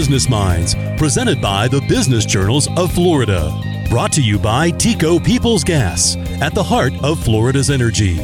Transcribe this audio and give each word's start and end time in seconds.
Business 0.00 0.30
Minds, 0.30 0.74
presented 0.96 1.42
by 1.42 1.68
the 1.68 1.82
Business 1.82 2.24
Journals 2.24 2.68
of 2.78 2.90
Florida. 2.90 3.52
Brought 3.90 4.12
to 4.12 4.22
you 4.22 4.38
by 4.38 4.70
TECO 4.70 5.22
Peoples 5.22 5.62
Gas, 5.62 6.16
at 6.40 6.54
the 6.54 6.62
heart 6.62 6.94
of 7.04 7.22
Florida's 7.22 7.68
energy. 7.68 8.16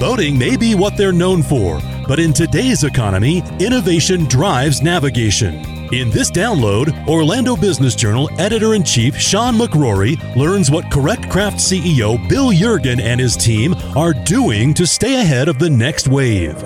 Boating 0.00 0.36
may 0.36 0.56
be 0.56 0.74
what 0.74 0.96
they're 0.96 1.12
known 1.12 1.40
for, 1.44 1.80
but 2.08 2.18
in 2.18 2.32
today's 2.32 2.82
economy, 2.82 3.40
innovation 3.60 4.24
drives 4.24 4.82
navigation. 4.82 5.64
In 5.94 6.10
this 6.10 6.28
download, 6.28 7.06
Orlando 7.06 7.54
Business 7.54 7.94
Journal 7.94 8.28
editor 8.40 8.74
in 8.74 8.82
chief 8.82 9.16
Sean 9.16 9.54
McCrory 9.54 10.18
learns 10.34 10.72
what 10.72 10.90
Correct 10.90 11.30
Craft 11.30 11.58
CEO 11.58 12.18
Bill 12.28 12.48
Yeargin 12.48 13.00
and 13.00 13.20
his 13.20 13.36
team 13.36 13.76
are 13.94 14.12
doing 14.12 14.74
to 14.74 14.88
stay 14.88 15.20
ahead 15.20 15.46
of 15.46 15.60
the 15.60 15.70
next 15.70 16.08
wave. 16.08 16.60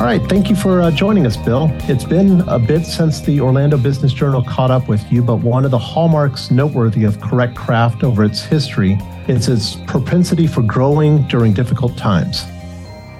All 0.00 0.06
right, 0.06 0.22
thank 0.30 0.48
you 0.48 0.56
for 0.56 0.80
uh, 0.80 0.90
joining 0.90 1.26
us, 1.26 1.36
Bill. 1.36 1.68
It's 1.80 2.04
been 2.04 2.40
a 2.48 2.58
bit 2.58 2.86
since 2.86 3.20
the 3.20 3.38
Orlando 3.38 3.76
Business 3.76 4.14
Journal 4.14 4.42
caught 4.42 4.70
up 4.70 4.88
with 4.88 5.12
you, 5.12 5.20
but 5.22 5.36
one 5.40 5.66
of 5.66 5.72
the 5.72 5.78
hallmarks 5.78 6.50
noteworthy 6.50 7.04
of 7.04 7.20
Correct 7.20 7.54
Craft 7.54 8.02
over 8.02 8.24
its 8.24 8.42
history 8.42 8.98
is 9.28 9.46
its 9.46 9.76
propensity 9.86 10.46
for 10.46 10.62
growing 10.62 11.28
during 11.28 11.52
difficult 11.52 11.98
times. 11.98 12.46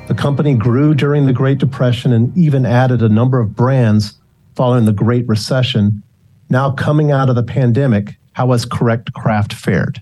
The 0.08 0.14
company 0.14 0.54
grew 0.54 0.94
during 0.94 1.26
the 1.26 1.34
Great 1.34 1.58
Depression 1.58 2.14
and 2.14 2.34
even 2.34 2.64
added 2.64 3.02
a 3.02 3.10
number 3.10 3.40
of 3.40 3.54
brands 3.54 4.14
following 4.54 4.86
the 4.86 4.92
Great 4.94 5.28
Recession. 5.28 6.02
Now, 6.48 6.70
coming 6.70 7.10
out 7.10 7.28
of 7.28 7.34
the 7.34 7.42
pandemic, 7.42 8.16
how 8.32 8.52
has 8.52 8.64
Correct 8.64 9.12
Craft 9.12 9.52
fared? 9.52 10.00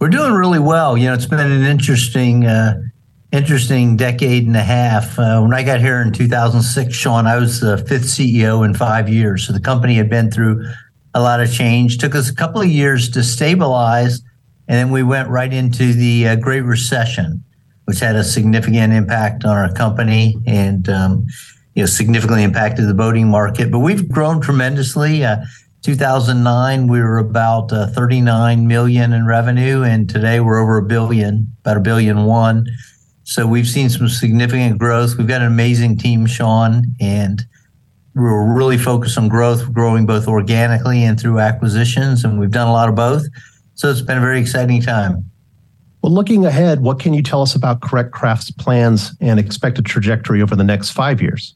We're 0.00 0.10
doing 0.10 0.32
really 0.32 0.60
well. 0.60 0.96
You 0.96 1.08
know, 1.08 1.14
it's 1.14 1.26
been 1.26 1.40
an 1.40 1.64
interesting 1.64 2.46
uh, 2.46 2.80
interesting 3.32 3.96
decade 3.96 4.46
and 4.46 4.56
a 4.56 4.62
half. 4.62 5.18
Uh, 5.18 5.40
when 5.40 5.54
I 5.54 5.62
got 5.62 5.80
here 5.80 6.02
in 6.02 6.12
2006, 6.12 6.94
Sean, 6.94 7.26
I 7.26 7.38
was 7.38 7.60
the 7.60 7.78
fifth 7.78 8.04
CEO 8.04 8.64
in 8.64 8.74
five 8.74 9.08
years. 9.08 9.46
So 9.46 9.54
the 9.54 9.60
company 9.60 9.94
had 9.94 10.10
been 10.10 10.30
through 10.30 10.64
a 11.14 11.20
lot 11.20 11.40
of 11.40 11.50
change. 11.50 11.98
Took 11.98 12.14
us 12.14 12.28
a 12.30 12.34
couple 12.34 12.60
of 12.60 12.68
years 12.68 13.10
to 13.10 13.22
stabilize, 13.22 14.20
and 14.68 14.78
then 14.78 14.90
we 14.90 15.02
went 15.02 15.30
right 15.30 15.52
into 15.52 15.94
the 15.94 16.28
uh, 16.28 16.36
Great 16.36 16.60
Recession, 16.60 17.42
which 17.86 18.00
had 18.00 18.16
a 18.16 18.24
significant 18.24 18.92
impact 18.92 19.44
on 19.44 19.56
our 19.56 19.72
company 19.72 20.36
and 20.46 20.88
um, 20.90 21.26
you 21.74 21.82
know 21.82 21.86
significantly 21.86 22.42
impacted 22.42 22.86
the 22.86 22.94
boating 22.94 23.28
market. 23.28 23.70
But 23.70 23.80
we've 23.80 24.08
grown 24.08 24.40
tremendously. 24.40 25.24
Uh, 25.24 25.38
2009 25.82 26.86
we 26.86 27.00
were 27.00 27.18
about 27.18 27.72
uh, 27.72 27.88
39 27.88 28.68
million 28.68 29.12
in 29.12 29.26
revenue 29.26 29.82
and 29.82 30.08
today 30.08 30.38
we're 30.38 30.60
over 30.60 30.78
a 30.78 30.82
billion 30.84 31.52
about 31.64 31.76
a 31.76 31.80
billion 31.80 32.24
one 32.24 32.64
so 33.32 33.46
we've 33.46 33.66
seen 33.66 33.88
some 33.88 34.10
significant 34.10 34.78
growth. 34.78 35.16
We've 35.16 35.26
got 35.26 35.40
an 35.40 35.46
amazing 35.46 35.96
team, 35.96 36.26
Sean, 36.26 36.84
and 37.00 37.42
we're 38.14 38.54
really 38.54 38.76
focused 38.76 39.16
on 39.16 39.28
growth, 39.28 39.72
growing 39.72 40.04
both 40.04 40.28
organically 40.28 41.02
and 41.02 41.18
through 41.18 41.38
acquisitions, 41.38 42.24
and 42.24 42.38
we've 42.38 42.50
done 42.50 42.68
a 42.68 42.72
lot 42.72 42.90
of 42.90 42.94
both. 42.94 43.24
So 43.74 43.90
it's 43.90 44.02
been 44.02 44.18
a 44.18 44.20
very 44.20 44.38
exciting 44.38 44.82
time. 44.82 45.30
Well, 46.02 46.12
looking 46.12 46.44
ahead, 46.44 46.80
what 46.80 47.00
can 47.00 47.14
you 47.14 47.22
tell 47.22 47.40
us 47.40 47.54
about 47.54 47.80
Correct 47.80 48.12
Craft's 48.12 48.50
plans 48.50 49.16
and 49.22 49.40
expected 49.40 49.86
trajectory 49.86 50.42
over 50.42 50.54
the 50.54 50.64
next 50.64 50.90
five 50.90 51.22
years? 51.22 51.54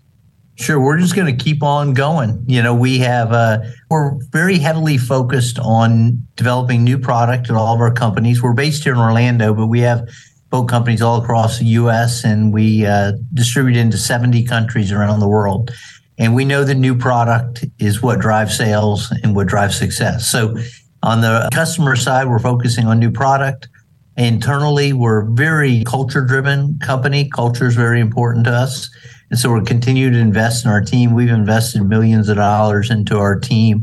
Sure, 0.54 0.80
we're 0.80 0.97
just 0.97 1.14
going 1.14 1.36
to 1.36 1.44
keep 1.44 1.62
on 1.62 1.92
going. 1.92 2.42
You 2.47 2.62
know, 2.62 2.74
we 2.74 3.00
have 3.00 3.32
uh, 3.32 3.58
we're 3.91 4.16
very 4.30 4.56
heavily 4.56 4.97
focused 4.97 5.58
on 5.58 6.27
developing 6.36 6.84
new 6.84 6.98
product 6.98 7.50
at 7.50 7.56
all 7.56 7.74
of 7.74 7.80
our 7.82 7.92
companies. 7.92 8.42
We're 8.42 8.54
based 8.54 8.84
here 8.84 8.94
in 8.94 8.98
Orlando, 8.98 9.52
but 9.52 9.66
we 9.66 9.80
have 9.80 10.08
boat 10.50 10.69
companies 10.69 11.02
all 11.02 11.22
across 11.22 11.59
the 11.59 11.65
U.S. 11.66 12.25
and 12.25 12.53
we 12.53 12.87
uh, 12.87 13.12
distribute 13.34 13.76
into 13.76 13.97
70 13.97 14.44
countries 14.44 14.93
around 14.93 15.20
the 15.20 15.28
world. 15.28 15.70
And 16.19 16.34
we 16.34 16.44
know 16.44 16.65
that 16.65 16.76
new 16.76 16.97
product 16.97 17.65
is 17.78 18.03
what 18.03 18.20
drives 18.20 18.56
sales 18.56 19.12
and 19.22 19.34
what 19.34 19.48
drives 19.48 19.76
success. 19.76 20.28
So 20.28 20.56
on 21.03 21.20
the 21.20 21.48
customer 21.53 21.94
side, 21.94 22.28
we're 22.28 22.38
focusing 22.38 22.87
on 22.87 22.98
new 22.98 23.10
product. 23.10 23.69
Internally, 24.16 24.93
we're 24.94 25.25
very 25.32 25.84
culture 25.84 26.22
driven 26.22 26.78
company. 26.78 27.28
Culture 27.28 27.66
is 27.66 27.75
very 27.75 28.00
important 28.00 28.47
to 28.47 28.53
us. 28.53 28.88
And 29.31 29.38
so 29.38 29.50
we're 29.50 29.62
continuing 29.62 30.15
to 30.15 30.19
invest 30.19 30.65
in 30.65 30.70
our 30.70 30.81
team. 30.81 31.15
We've 31.15 31.28
invested 31.28 31.82
millions 31.82 32.28
of 32.28 32.37
dollars 32.37 32.91
into 32.91 33.19
our 33.19 33.38
team 33.38 33.82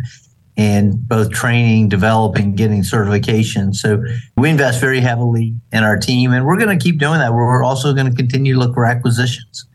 and 0.55 1.07
both 1.07 1.31
training, 1.31 1.89
developing, 1.89 2.55
getting 2.55 2.83
certification. 2.83 3.73
So 3.73 4.03
we 4.37 4.49
invest 4.49 4.79
very 4.79 4.99
heavily 4.99 5.55
in 5.71 5.83
our 5.83 5.97
team, 5.97 6.31
and 6.31 6.45
we're 6.45 6.57
going 6.57 6.77
to 6.77 6.83
keep 6.83 6.99
doing 6.99 7.19
that. 7.19 7.33
We're 7.33 7.63
also 7.63 7.93
going 7.93 8.09
to 8.09 8.15
continue 8.15 8.53
to 8.53 8.59
look 8.59 8.73
for 8.73 8.85
acquisitions. 8.85 9.65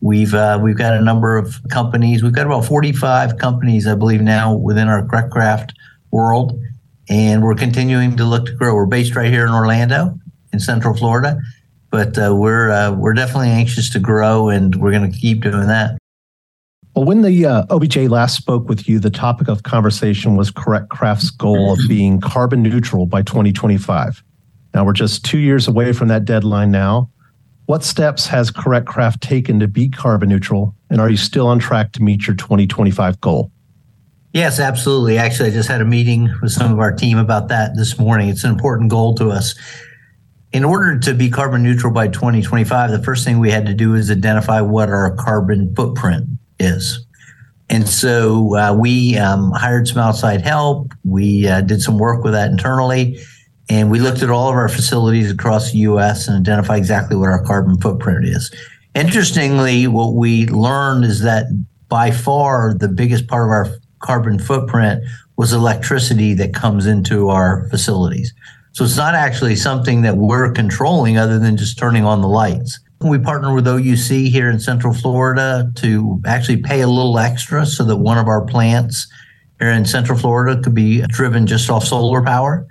We've 0.00 0.32
uh, 0.32 0.58
we've 0.62 0.78
got 0.78 0.94
a 0.94 1.00
number 1.00 1.36
of 1.36 1.56
companies. 1.70 2.22
We've 2.22 2.32
got 2.32 2.46
about 2.46 2.64
45 2.64 3.38
companies, 3.38 3.86
I 3.86 3.94
believe, 3.94 4.22
now 4.22 4.54
within 4.54 4.88
our 4.88 5.06
Craft 5.06 5.74
world, 6.10 6.58
and 7.08 7.42
we're 7.42 7.54
continuing 7.54 8.16
to 8.16 8.24
look 8.24 8.46
to 8.46 8.52
grow. 8.54 8.74
We're 8.74 8.86
based 8.86 9.14
right 9.14 9.30
here 9.30 9.46
in 9.46 9.52
Orlando, 9.52 10.18
in 10.52 10.60
Central 10.60 10.94
Florida, 10.96 11.38
but 11.90 12.16
uh, 12.16 12.34
we're 12.34 12.70
uh, 12.70 12.92
we're 12.92 13.12
definitely 13.12 13.50
anxious 13.50 13.90
to 13.90 13.98
grow, 13.98 14.48
and 14.48 14.74
we're 14.76 14.92
going 14.92 15.10
to 15.10 15.18
keep 15.18 15.42
doing 15.42 15.66
that. 15.66 15.99
Well, 16.94 17.04
when 17.04 17.22
the 17.22 17.46
uh, 17.46 17.66
OBJ 17.70 17.96
last 18.08 18.36
spoke 18.36 18.68
with 18.68 18.88
you, 18.88 18.98
the 18.98 19.10
topic 19.10 19.48
of 19.48 19.62
conversation 19.62 20.36
was 20.36 20.50
Correct 20.50 20.88
Craft's 20.88 21.30
goal 21.30 21.72
of 21.72 21.78
being 21.88 22.20
carbon 22.20 22.62
neutral 22.62 23.06
by 23.06 23.22
2025. 23.22 24.24
Now 24.74 24.84
we're 24.84 24.92
just 24.92 25.24
two 25.24 25.38
years 25.38 25.68
away 25.68 25.92
from 25.92 26.08
that 26.08 26.24
deadline 26.24 26.72
now. 26.72 27.08
What 27.66 27.84
steps 27.84 28.26
has 28.26 28.50
Correct 28.50 28.86
Craft 28.86 29.20
taken 29.22 29.60
to 29.60 29.68
be 29.68 29.88
carbon 29.88 30.28
neutral? 30.28 30.74
And 30.90 31.00
are 31.00 31.08
you 31.08 31.16
still 31.16 31.46
on 31.46 31.60
track 31.60 31.92
to 31.92 32.02
meet 32.02 32.26
your 32.26 32.34
2025 32.34 33.20
goal? 33.20 33.52
Yes, 34.32 34.58
absolutely. 34.58 35.16
Actually, 35.16 35.50
I 35.50 35.52
just 35.52 35.68
had 35.68 35.80
a 35.80 35.84
meeting 35.84 36.28
with 36.42 36.50
some 36.50 36.72
of 36.72 36.80
our 36.80 36.92
team 36.92 37.18
about 37.18 37.48
that 37.48 37.76
this 37.76 38.00
morning. 38.00 38.28
It's 38.28 38.42
an 38.42 38.50
important 38.50 38.90
goal 38.90 39.14
to 39.16 39.30
us. 39.30 39.54
In 40.52 40.64
order 40.64 40.98
to 40.98 41.14
be 41.14 41.30
carbon 41.30 41.62
neutral 41.62 41.92
by 41.92 42.08
2025, 42.08 42.90
the 42.90 43.02
first 43.02 43.24
thing 43.24 43.38
we 43.38 43.52
had 43.52 43.66
to 43.66 43.74
do 43.74 43.94
is 43.94 44.10
identify 44.10 44.60
what 44.60 44.88
our 44.88 45.14
carbon 45.14 45.72
footprint 45.76 46.28
is. 46.60 47.04
And 47.68 47.88
so 47.88 48.56
uh, 48.56 48.74
we 48.74 49.16
um, 49.16 49.52
hired 49.52 49.86
some 49.86 49.98
outside 49.98 50.42
help. 50.42 50.92
We 51.04 51.46
uh, 51.46 51.60
did 51.60 51.80
some 51.80 51.98
work 51.98 52.24
with 52.24 52.32
that 52.32 52.50
internally. 52.50 53.20
And 53.68 53.90
we 53.90 54.00
looked 54.00 54.22
at 54.22 54.30
all 54.30 54.48
of 54.48 54.56
our 54.56 54.68
facilities 54.68 55.30
across 55.30 55.70
the 55.70 55.78
US 55.78 56.26
and 56.26 56.36
identified 56.36 56.78
exactly 56.78 57.16
what 57.16 57.28
our 57.28 57.44
carbon 57.44 57.78
footprint 57.80 58.24
is. 58.24 58.52
Interestingly, 58.96 59.86
what 59.86 60.14
we 60.14 60.46
learned 60.48 61.04
is 61.04 61.20
that 61.20 61.46
by 61.88 62.10
far 62.10 62.74
the 62.74 62.88
biggest 62.88 63.28
part 63.28 63.44
of 63.44 63.50
our 63.50 63.68
carbon 64.00 64.40
footprint 64.40 65.04
was 65.36 65.52
electricity 65.52 66.34
that 66.34 66.52
comes 66.52 66.86
into 66.86 67.28
our 67.28 67.68
facilities. 67.70 68.34
So 68.72 68.84
it's 68.84 68.96
not 68.96 69.14
actually 69.14 69.56
something 69.56 70.02
that 70.02 70.16
we're 70.16 70.50
controlling 70.52 71.18
other 71.18 71.38
than 71.38 71.56
just 71.56 71.78
turning 71.78 72.04
on 72.04 72.20
the 72.20 72.28
lights. 72.28 72.80
We 73.02 73.18
partner 73.18 73.54
with 73.54 73.66
OUC 73.66 74.28
here 74.28 74.50
in 74.50 74.60
Central 74.60 74.92
Florida 74.92 75.72
to 75.76 76.20
actually 76.26 76.58
pay 76.58 76.82
a 76.82 76.86
little 76.86 77.18
extra 77.18 77.64
so 77.64 77.82
that 77.84 77.96
one 77.96 78.18
of 78.18 78.28
our 78.28 78.44
plants 78.44 79.10
here 79.58 79.70
in 79.70 79.86
Central 79.86 80.18
Florida 80.18 80.60
could 80.60 80.74
be 80.74 81.00
driven 81.08 81.46
just 81.46 81.70
off 81.70 81.84
solar 81.84 82.22
power. 82.22 82.66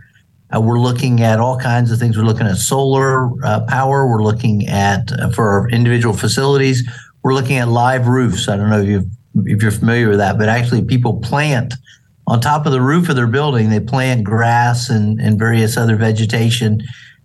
Uh, 0.56 0.62
we're 0.62 0.80
looking 0.80 1.22
at 1.22 1.40
all 1.40 1.58
kinds 1.58 1.92
of 1.92 1.98
things. 1.98 2.16
We're 2.16 2.26
looking 2.26 2.46
at 2.46 2.58
solar 2.58 3.44
uh, 3.44 3.62
power. 3.62 4.08
We're 4.08 4.22
looking 4.22 4.68
at 4.68 5.12
uh, 5.14 5.32
for 5.32 5.50
our 5.50 5.70
individual 5.70 6.14
facilities. 6.14 6.88
We're 7.24 7.34
looking 7.34 7.58
at 7.58 7.68
live 7.68 8.08
roofs. 8.08 8.48
I 8.48 8.56
don't 8.56 8.70
know 8.70 8.82
if 8.82 8.88
you 8.88 9.10
if 9.46 9.64
you're 9.64 9.72
familiar 9.72 10.10
with 10.10 10.20
that, 10.20 10.38
but 10.38 10.48
actually 10.48 10.86
people 10.86 11.20
plant 11.22 11.74
on 12.28 12.40
top 12.40 12.68
of 12.68 12.72
the 12.72 12.82
roof 12.82 13.10
of 13.10 13.16
their 13.16 13.25
building. 13.25 13.72
They 13.72 13.80
plant 13.80 14.25
grass 14.25 14.92
and 14.92 15.20
and 15.20 15.40
various 15.40 15.75
other 15.75 15.96
vegetation 15.96 16.84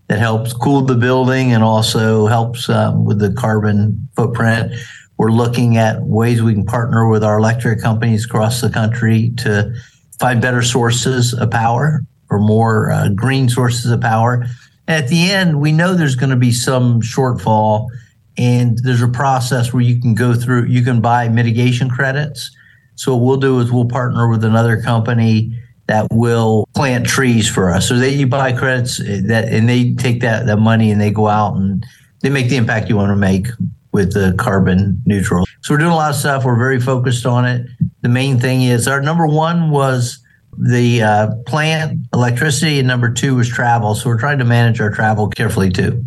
that 0.09 0.19
helps 0.19 0.53
cool 0.53 0.83
the 0.83 0.95
building 0.95 1.53
and 1.53 1.63
also 1.63 2.27
helps 2.27 2.69
um, 2.69 3.05
with 3.05 3.19
the 3.19 3.33
carbon 3.33 4.09
footprint. 4.17 4.73
We're 5.17 5.31
looking 5.31 5.77
at 5.77 6.03
ways 6.03 6.43
we 6.43 6.53
can 6.53 6.67
partner 6.67 7.09
with 7.09 7.25
our 7.25 7.39
electric 7.39 7.81
companies 7.81 8.25
across 8.25 8.61
the 8.61 8.71
country 8.71 9.33
to 9.39 9.75
find 10.19 10.43
better 10.43 10.63
sources 10.63 11.33
of 11.35 11.51
power 11.51 12.05
or 12.31 12.39
more 12.39 12.91
uh, 12.91 13.09
green 13.11 13.49
sources 13.49 13.91
of 13.91 14.01
power. 14.01 14.45
And 14.87 15.03
at 15.03 15.09
the 15.09 15.31
end, 15.31 15.61
we 15.61 15.73
know 15.73 15.95
there's 15.95 16.17
going 16.17 16.31
to 16.31 16.37
be 16.37 16.53
some 16.53 17.01
shortfall, 17.01 17.89
and 18.37 18.79
there's 18.79 19.03
a 19.03 19.09
process 19.09 19.73
where 19.73 19.83
you 19.83 20.01
can 20.01 20.15
go 20.15 20.35
through, 20.35 20.65
you 20.67 20.83
can 20.83 21.01
buy 21.01 21.29
mitigation 21.29 21.89
credits. 21.89 22.51
So, 22.97 23.17
what 23.17 23.25
we'll 23.25 23.37
do 23.39 23.61
is 23.61 23.73
we'll 23.73 23.87
partner 23.87 24.29
with 24.29 24.45
another 24.45 24.81
company 24.81 25.59
that 25.87 26.07
will 26.11 26.69
plant 26.75 27.07
trees 27.07 27.49
for 27.49 27.71
us. 27.71 27.89
So 27.89 27.99
that 27.99 28.13
you 28.13 28.27
buy 28.27 28.53
credits 28.53 29.01
eh, 29.01 29.21
that 29.27 29.49
and 29.49 29.69
they 29.69 29.95
take 29.95 30.21
that 30.21 30.47
that 30.47 30.59
money 30.59 30.91
and 30.91 31.01
they 31.01 31.11
go 31.11 31.29
out 31.29 31.57
and 31.57 31.85
they 32.21 32.31
make 32.31 32.49
the 32.49 32.57
impact 32.57 32.89
you 32.89 32.97
want 32.97 33.11
to 33.11 33.17
make 33.17 33.49
with 33.93 34.13
the 34.13 34.35
carbon 34.39 35.01
neutral. 35.07 35.47
So 35.63 35.75
we're 35.75 35.79
doing 35.79 35.93
a 35.93 35.97
lot 35.97 36.11
of 36.11 36.17
stuff. 36.17 36.45
We're 36.45 36.59
very 36.59 36.81
focused 36.81 37.27
on 37.27 37.45
it. 37.45 37.67
The 38.03 38.09
main 38.09 38.41
thing 38.41 38.63
is 38.63 38.89
our 38.89 39.01
number 39.01 39.27
one 39.27 39.71
was 39.71 40.19
the 40.59 41.03
uh, 41.03 41.35
plant 41.47 42.01
electricity, 42.13 42.79
and 42.79 42.89
number 42.89 43.13
two 43.13 43.37
was 43.37 43.49
travel. 43.49 43.95
So 43.95 44.09
we're 44.09 44.19
trying 44.19 44.39
to 44.39 44.45
manage 44.45 44.81
our 44.81 44.91
travel 44.91 45.29
carefully 45.29 45.71
too. 45.71 46.05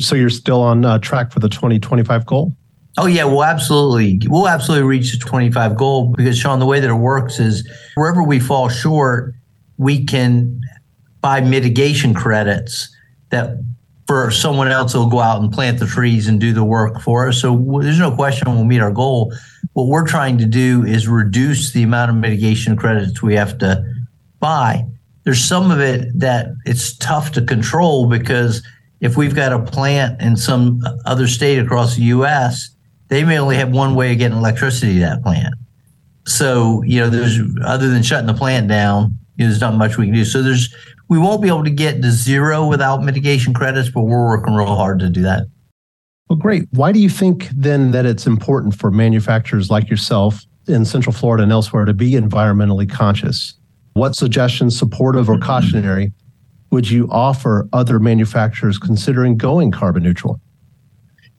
So 0.00 0.14
you're 0.14 0.30
still 0.30 0.60
on 0.60 0.84
uh, 0.84 0.98
track 0.98 1.32
for 1.32 1.40
the 1.40 1.48
2025 1.48 2.26
goal? 2.26 2.54
Oh 2.98 3.06
yeah, 3.06 3.24
we'll 3.24 3.44
absolutely 3.44 4.20
we'll 4.28 4.48
absolutely 4.48 4.88
reach 4.88 5.12
the 5.12 5.18
25 5.18 5.76
goal 5.76 6.14
because 6.16 6.38
Sean, 6.38 6.58
the 6.58 6.66
way 6.66 6.80
that 6.80 6.88
it 6.88 6.94
works 6.94 7.38
is 7.38 7.68
wherever 7.94 8.22
we 8.22 8.40
fall 8.40 8.68
short, 8.68 9.34
we 9.76 10.04
can 10.04 10.60
buy 11.20 11.40
mitigation 11.40 12.14
credits 12.14 12.88
that 13.30 13.62
for 14.06 14.30
someone 14.30 14.68
else 14.68 14.94
will 14.94 15.10
go 15.10 15.18
out 15.18 15.42
and 15.42 15.52
plant 15.52 15.78
the 15.78 15.86
trees 15.86 16.28
and 16.28 16.40
do 16.40 16.52
the 16.52 16.64
work 16.64 17.00
for 17.00 17.28
us. 17.28 17.40
So 17.40 17.56
there's 17.82 17.98
no 17.98 18.14
question 18.14 18.48
we'll 18.54 18.64
meet 18.64 18.80
our 18.80 18.92
goal. 18.92 19.32
What 19.72 19.88
we're 19.88 20.06
trying 20.06 20.38
to 20.38 20.46
do 20.46 20.84
is 20.84 21.08
reduce 21.08 21.72
the 21.72 21.82
amount 21.82 22.10
of 22.10 22.16
mitigation 22.16 22.76
credits 22.76 23.22
we 23.22 23.34
have 23.34 23.58
to 23.58 23.84
buy. 24.38 24.86
There's 25.24 25.44
some 25.44 25.70
of 25.70 25.80
it 25.80 26.18
that 26.18 26.46
it's 26.64 26.96
tough 26.96 27.32
to 27.32 27.42
control 27.42 28.08
because 28.08 28.62
if 29.00 29.16
we've 29.16 29.34
got 29.34 29.52
a 29.52 29.58
plant 29.58 30.22
in 30.22 30.36
some 30.36 30.80
other 31.04 31.26
state 31.26 31.58
across 31.58 31.96
the 31.96 32.02
US, 32.02 32.70
they 33.08 33.24
may 33.24 33.38
only 33.38 33.56
have 33.56 33.70
one 33.70 33.94
way 33.94 34.12
of 34.12 34.18
getting 34.18 34.36
electricity 34.36 34.94
to 34.94 35.00
that 35.00 35.22
plant. 35.22 35.54
So, 36.26 36.82
you 36.82 37.00
know, 37.00 37.08
there's 37.08 37.38
other 37.64 37.88
than 37.88 38.02
shutting 38.02 38.26
the 38.26 38.34
plant 38.34 38.68
down, 38.68 39.16
you 39.36 39.44
know, 39.44 39.50
there's 39.50 39.60
not 39.60 39.74
much 39.74 39.96
we 39.96 40.06
can 40.06 40.14
do. 40.14 40.24
So 40.24 40.42
there's 40.42 40.74
we 41.08 41.18
won't 41.18 41.40
be 41.40 41.48
able 41.48 41.64
to 41.64 41.70
get 41.70 42.02
to 42.02 42.10
zero 42.10 42.66
without 42.66 43.02
mitigation 43.02 43.54
credits, 43.54 43.88
but 43.90 44.02
we're 44.02 44.26
working 44.26 44.54
real 44.54 44.74
hard 44.74 44.98
to 45.00 45.08
do 45.08 45.22
that. 45.22 45.46
Well, 46.28 46.38
great. 46.38 46.64
Why 46.72 46.90
do 46.90 46.98
you 46.98 47.08
think 47.08 47.48
then 47.50 47.92
that 47.92 48.04
it's 48.04 48.26
important 48.26 48.74
for 48.74 48.90
manufacturers 48.90 49.70
like 49.70 49.88
yourself 49.88 50.42
in 50.66 50.84
Central 50.84 51.12
Florida 51.12 51.44
and 51.44 51.52
elsewhere 51.52 51.84
to 51.84 51.94
be 51.94 52.12
environmentally 52.12 52.90
conscious? 52.90 53.54
What 53.92 54.16
suggestions, 54.16 54.76
supportive 54.76 55.30
or 55.30 55.38
cautionary, 55.40 56.12
would 56.72 56.90
you 56.90 57.08
offer 57.12 57.68
other 57.72 58.00
manufacturers 58.00 58.78
considering 58.78 59.36
going 59.36 59.70
carbon 59.70 60.02
neutral? 60.02 60.40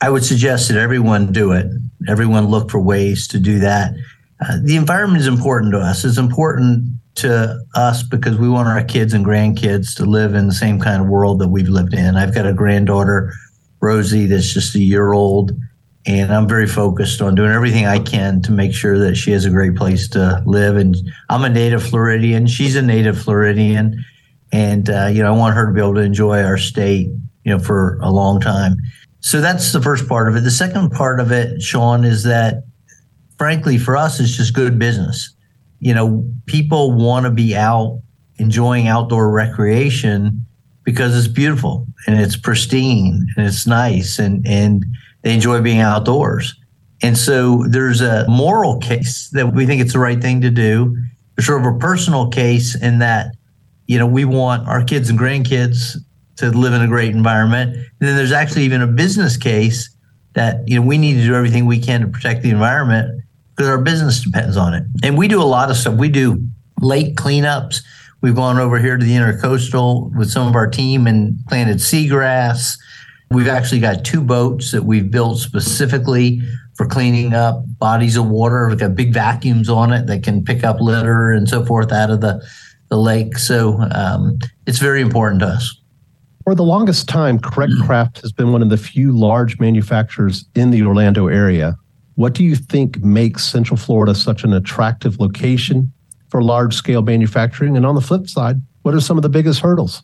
I 0.01 0.09
would 0.09 0.23
suggest 0.23 0.69
that 0.69 0.77
everyone 0.77 1.31
do 1.31 1.51
it. 1.51 1.67
Everyone 2.07 2.47
look 2.47 2.69
for 2.69 2.79
ways 2.79 3.27
to 3.29 3.39
do 3.39 3.59
that. 3.59 3.93
Uh, 4.39 4.57
the 4.61 4.75
environment 4.75 5.21
is 5.21 5.27
important 5.27 5.73
to 5.73 5.79
us. 5.79 6.05
It's 6.05 6.19
important 6.19 6.91
to 7.15 7.59
us 7.73 8.03
because 8.03 8.37
we 8.37 8.47
want 8.47 8.67
our 8.67 8.83
kids 8.83 9.13
and 9.13 9.25
grandkids 9.25 9.95
to 9.95 10.05
live 10.05 10.35
in 10.35 10.47
the 10.47 10.53
same 10.53 10.79
kind 10.79 11.01
of 11.01 11.07
world 11.07 11.39
that 11.39 11.47
we've 11.47 11.67
lived 11.67 11.95
in. 11.95 12.15
I've 12.15 12.35
got 12.35 12.45
a 12.45 12.53
granddaughter, 12.53 13.33
Rosie, 13.81 14.27
that's 14.27 14.53
just 14.53 14.75
a 14.75 14.79
year 14.79 15.13
old, 15.13 15.51
and 16.05 16.31
I'm 16.31 16.47
very 16.47 16.67
focused 16.67 17.19
on 17.21 17.33
doing 17.33 17.51
everything 17.51 17.87
I 17.87 17.97
can 17.97 18.43
to 18.43 18.51
make 18.51 18.73
sure 18.73 18.99
that 18.99 19.15
she 19.15 19.31
has 19.31 19.45
a 19.45 19.49
great 19.49 19.75
place 19.75 20.07
to 20.09 20.43
live. 20.45 20.77
And 20.77 20.95
I'm 21.29 21.43
a 21.43 21.49
native 21.49 21.83
Floridian; 21.83 22.45
she's 22.45 22.75
a 22.75 22.83
native 22.83 23.19
Floridian, 23.19 24.05
and 24.51 24.87
uh, 24.87 25.07
you 25.07 25.23
know 25.23 25.33
I 25.33 25.37
want 25.37 25.55
her 25.55 25.65
to 25.65 25.73
be 25.73 25.81
able 25.81 25.95
to 25.95 26.01
enjoy 26.01 26.43
our 26.43 26.57
state, 26.57 27.07
you 27.43 27.51
know, 27.51 27.59
for 27.59 27.97
a 28.01 28.11
long 28.11 28.39
time. 28.39 28.77
So 29.19 29.41
that's 29.41 29.71
the 29.71 29.81
first 29.81 30.07
part 30.07 30.29
of 30.29 30.35
it. 30.35 30.41
The 30.41 30.51
second 30.51 30.91
part 30.91 31.19
of 31.19 31.31
it, 31.31 31.61
Sean, 31.61 32.05
is 32.05 32.23
that 32.23 32.63
frankly 33.37 33.77
for 33.77 33.97
us, 33.97 34.19
it's 34.19 34.35
just 34.35 34.53
good 34.53 34.79
business 34.79 35.33
you 35.79 35.93
know, 35.93 36.25
people 36.45 36.93
want 36.93 37.25
to 37.25 37.31
be 37.31 37.55
out 37.55 38.01
enjoying 38.37 38.87
outdoor 38.87 39.31
recreation 39.31 40.45
because 40.83 41.17
it's 41.17 41.31
beautiful 41.31 41.85
and 42.05 42.19
it's 42.19 42.37
pristine 42.37 43.25
and 43.35 43.45
it's 43.45 43.67
nice 43.67 44.19
and 44.19 44.45
and 44.47 44.85
they 45.23 45.33
enjoy 45.33 45.61
being 45.61 45.79
outdoors. 45.79 46.55
And 47.01 47.17
so 47.17 47.63
there's 47.67 48.01
a 48.01 48.25
moral 48.27 48.79
case 48.79 49.29
that 49.33 49.53
we 49.53 49.65
think 49.65 49.81
it's 49.81 49.93
the 49.93 49.99
right 49.99 50.21
thing 50.21 50.41
to 50.41 50.49
do. 50.49 50.95
There's 51.35 51.45
sort 51.45 51.61
of 51.61 51.75
a 51.75 51.77
personal 51.77 52.29
case 52.29 52.75
in 52.75 52.99
that, 52.99 53.35
you 53.85 53.99
know, 53.99 54.07
we 54.07 54.25
want 54.25 54.67
our 54.67 54.83
kids 54.83 55.09
and 55.09 55.19
grandkids 55.19 55.97
to 56.37 56.51
live 56.51 56.73
in 56.73 56.81
a 56.81 56.87
great 56.87 57.15
environment. 57.15 57.75
And 57.75 57.85
then 57.99 58.15
there's 58.15 58.31
actually 58.31 58.63
even 58.63 58.81
a 58.81 58.87
business 58.87 59.37
case 59.37 59.89
that, 60.33 60.67
you 60.67 60.79
know, 60.79 60.85
we 60.85 60.97
need 60.97 61.15
to 61.15 61.25
do 61.25 61.35
everything 61.35 61.65
we 61.65 61.79
can 61.79 62.01
to 62.01 62.07
protect 62.07 62.43
the 62.43 62.51
environment 62.51 63.23
because 63.55 63.69
our 63.69 63.81
business 63.81 64.21
depends 64.21 64.55
on 64.55 64.73
it. 64.73 64.83
And 65.03 65.17
we 65.17 65.27
do 65.27 65.41
a 65.41 65.43
lot 65.43 65.71
of 65.71 65.77
stuff. 65.77 65.95
We 65.95 66.09
do 66.09 66.43
lake 66.79 67.15
cleanups. 67.15 67.81
We've 68.21 68.35
gone 68.35 68.59
over 68.59 68.77
here 68.77 68.97
to 68.97 69.03
the 69.03 69.11
intercoastal 69.11 70.15
with 70.15 70.29
some 70.29 70.47
of 70.47 70.55
our 70.55 70.67
team 70.67 71.07
and 71.07 71.39
planted 71.47 71.77
seagrass. 71.77 72.77
We've 73.31 73.47
actually 73.47 73.79
got 73.79 74.05
two 74.05 74.21
boats 74.21 74.71
that 74.71 74.83
we've 74.83 75.09
built 75.09 75.39
specifically 75.39 76.41
for 76.75 76.85
cleaning 76.85 77.33
up 77.33 77.63
bodies 77.79 78.15
of 78.15 78.27
water. 78.27 78.67
We've 78.69 78.77
got 78.77 78.95
big 78.95 79.13
vacuums 79.13 79.69
on 79.69 79.91
it 79.91 80.05
that 80.05 80.23
can 80.23 80.43
pick 80.43 80.63
up 80.63 80.79
litter 80.79 81.31
and 81.31 81.49
so 81.49 81.65
forth 81.65 81.91
out 81.91 82.11
of 82.11 82.21
the, 82.21 82.47
the 82.89 82.97
lake. 82.97 83.37
So 83.39 83.79
um, 83.91 84.37
it's 84.67 84.79
very 84.79 85.01
important 85.01 85.41
to 85.41 85.47
us. 85.47 85.81
For 86.47 86.55
the 86.55 86.63
longest 86.63 87.09
time, 87.09 87.39
Correct 87.39 87.73
Craft 87.83 88.21
has 88.21 88.31
been 88.31 88.53
one 88.53 88.61
of 88.61 88.69
the 88.69 88.77
few 88.77 89.11
large 89.11 89.59
manufacturers 89.59 90.45
in 90.55 90.71
the 90.71 90.81
Orlando 90.81 91.27
area 91.27 91.75
what 92.15 92.31
do 92.31 92.45
you 92.45 92.55
think 92.55 93.03
makes 93.03 93.43
Central 93.43 93.75
Florida 93.75 94.15
such 94.15 94.45
an 94.45 94.53
attractive 94.53 95.19
location 95.19 95.91
for 96.29 96.41
large 96.41 96.73
scale 96.73 97.01
manufacturing? 97.01 97.75
And 97.75 97.85
on 97.85 97.95
the 97.95 98.01
flip 98.01 98.29
side, 98.29 98.61
what 98.83 98.95
are 98.95 99.01
some 99.01 99.17
of 99.17 99.23
the 99.23 99.29
biggest 99.29 99.59
hurdles? 99.59 100.03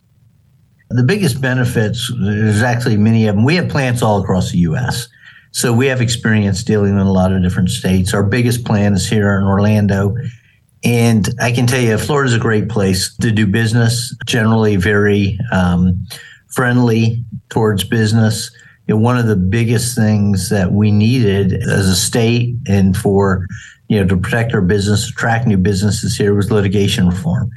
The 0.90 1.02
biggest 1.02 1.40
benefits, 1.40 2.12
there's 2.20 2.60
actually 2.60 2.98
many 2.98 3.26
of 3.26 3.36
them. 3.36 3.44
We 3.44 3.54
have 3.54 3.70
plants 3.70 4.02
all 4.02 4.22
across 4.22 4.52
the 4.52 4.58
U.S. 4.58 5.08
So 5.50 5.72
we 5.72 5.86
have 5.86 6.02
experience 6.02 6.62
dealing 6.62 6.92
in 6.92 6.98
a 6.98 7.10
lot 7.10 7.32
of 7.32 7.42
different 7.42 7.70
states. 7.70 8.12
Our 8.12 8.22
biggest 8.22 8.66
plant 8.66 8.94
is 8.94 9.08
here 9.08 9.34
in 9.38 9.44
Orlando. 9.44 10.14
And 10.84 11.30
I 11.40 11.50
can 11.50 11.66
tell 11.66 11.80
you, 11.80 11.96
Florida 11.96 12.28
is 12.28 12.36
a 12.36 12.38
great 12.38 12.68
place 12.68 13.16
to 13.22 13.32
do 13.32 13.46
business, 13.46 14.14
generally 14.26 14.76
very 14.76 15.38
um, 15.50 16.06
friendly 16.54 17.24
towards 17.50 17.84
business 17.84 18.50
you 18.86 18.94
know, 18.94 19.00
one 19.00 19.16
of 19.16 19.26
the 19.26 19.36
biggest 19.36 19.96
things 19.96 20.50
that 20.50 20.72
we 20.72 20.90
needed 20.90 21.54
as 21.54 21.88
a 21.88 21.96
state 21.96 22.56
and 22.68 22.96
for 22.96 23.46
you 23.88 23.98
know 23.98 24.06
to 24.06 24.16
protect 24.16 24.52
our 24.54 24.60
business, 24.60 25.08
attract 25.08 25.46
new 25.46 25.56
businesses 25.56 26.16
here 26.16 26.34
was 26.34 26.50
litigation 26.50 27.08
reform. 27.08 27.50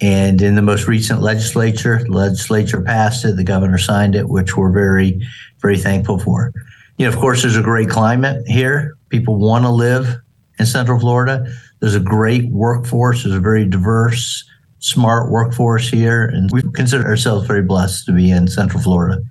And 0.00 0.42
in 0.42 0.56
the 0.56 0.62
most 0.62 0.88
recent 0.88 1.22
legislature, 1.22 2.02
the 2.02 2.10
legislature 2.10 2.82
passed 2.82 3.24
it, 3.24 3.36
the 3.36 3.44
governor 3.44 3.78
signed 3.78 4.16
it, 4.16 4.28
which 4.28 4.56
we're 4.56 4.72
very, 4.72 5.20
very 5.60 5.78
thankful 5.78 6.18
for. 6.18 6.52
You 6.98 7.06
know, 7.06 7.12
of 7.12 7.18
course, 7.18 7.42
there's 7.42 7.56
a 7.56 7.62
great 7.62 7.88
climate 7.88 8.46
here. 8.46 8.96
People 9.08 9.36
want 9.36 9.64
to 9.64 9.70
live 9.70 10.16
in 10.58 10.66
Central 10.66 10.98
Florida. 10.98 11.46
There's 11.80 11.94
a 11.94 12.00
great 12.00 12.50
workforce. 12.50 13.22
There's 13.22 13.36
a 13.36 13.40
very 13.40 13.64
diverse, 13.64 14.44
smart 14.84 15.30
workforce 15.30 15.88
here. 15.88 16.26
And 16.26 16.50
we 16.52 16.60
consider 16.74 17.06
ourselves 17.06 17.46
very 17.46 17.62
blessed 17.62 18.04
to 18.04 18.12
be 18.12 18.30
in 18.30 18.48
Central 18.48 18.82
Florida. 18.82 19.22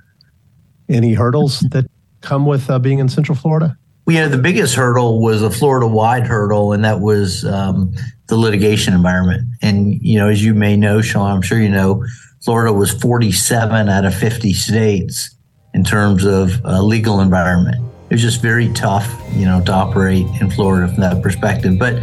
Any 0.90 1.14
hurdles 1.14 1.60
that 1.72 1.86
come 2.22 2.48
with 2.48 2.70
uh, 2.72 2.80
being 2.80 2.98
in 2.98 3.08
Central 3.08 3.38
Florida? 3.38 3.78
Well, 4.06 4.16
you 4.16 4.22
know, 4.22 4.30
the 4.30 4.40
biggest 4.40 4.74
hurdle 4.74 5.22
was 5.22 5.44
a 5.44 5.52
Florida 5.52 5.88
wide 5.88 6.26
hurdle, 6.26 6.74
and 6.74 6.84
that 6.84 7.00
was 7.02 7.46
um, 7.46 7.94
the 8.28 8.36
litigation 8.36 8.94
environment. 8.96 9.44
And, 9.62 10.02
you 10.02 10.18
know, 10.18 10.28
as 10.28 10.44
you 10.44 10.56
may 10.56 10.76
know, 10.76 11.02
Sean, 11.02 11.32
I'm 11.32 11.42
sure 11.42 11.62
you 11.62 11.70
know, 11.70 12.04
Florida 12.44 12.74
was 12.74 12.92
47 12.92 13.88
out 13.88 14.06
of 14.06 14.16
50 14.16 14.54
states 14.54 15.36
in 15.76 15.84
terms 15.84 16.26
of 16.26 16.66
uh, 16.66 16.82
legal 16.82 17.22
environment. 17.22 17.78
It 18.10 18.16
was 18.16 18.22
just 18.22 18.42
very 18.42 18.74
tough, 18.74 19.08
you 19.34 19.46
know, 19.46 19.64
to 19.66 19.72
operate 19.72 20.26
in 20.42 20.50
Florida 20.50 20.92
from 20.92 21.02
that 21.02 21.22
perspective. 21.22 21.80
But 21.80 22.02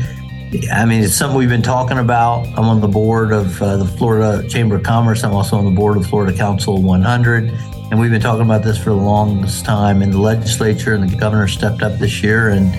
I 0.73 0.85
mean, 0.85 1.05
it's 1.05 1.15
something 1.15 1.39
we've 1.39 1.49
been 1.49 1.63
talking 1.63 1.99
about. 1.99 2.47
I'm 2.59 2.65
on 2.65 2.81
the 2.81 2.89
board 2.89 3.33
of 3.33 3.63
uh, 3.63 3.77
the 3.77 3.85
Florida 3.85 4.49
Chamber 4.49 4.77
of 4.77 4.83
Commerce. 4.83 5.23
I'm 5.23 5.33
also 5.33 5.57
on 5.57 5.65
the 5.65 5.71
board 5.71 5.97
of 5.97 6.07
Florida 6.07 6.37
Council 6.37 6.83
100. 6.83 7.51
And 7.91 8.01
we've 8.01 8.11
been 8.11 8.21
talking 8.21 8.43
about 8.43 8.65
this 8.65 8.77
for 8.77 8.91
the 8.91 8.97
longest 8.97 9.65
time. 9.65 10.03
And 10.03 10.13
the 10.13 10.19
legislature 10.19 10.95
and 10.95 11.09
the 11.09 11.17
governor 11.17 11.47
stepped 11.47 11.83
up 11.83 11.99
this 12.01 12.21
year 12.21 12.49
and 12.49 12.73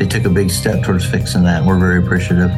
they 0.00 0.06
took 0.06 0.24
a 0.24 0.30
big 0.30 0.50
step 0.50 0.84
towards 0.84 1.04
fixing 1.04 1.42
that. 1.44 1.64
We're 1.64 1.80
very 1.80 1.98
appreciative. 1.98 2.50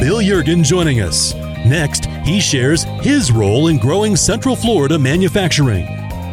Bill 0.00 0.22
Yeargin 0.22 0.64
joining 0.64 1.02
us. 1.02 1.34
Next, 1.66 2.06
he 2.24 2.40
shares 2.40 2.84
his 3.02 3.30
role 3.30 3.68
in 3.68 3.76
growing 3.76 4.16
Central 4.16 4.56
Florida 4.56 4.98
manufacturing. 4.98 5.84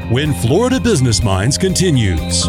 When 0.09 0.33
Florida 0.33 0.79
Business 0.79 1.21
Minds 1.21 1.57
continues. 1.57 2.47